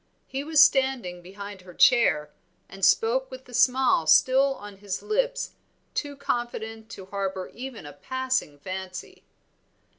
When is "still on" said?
4.07-4.77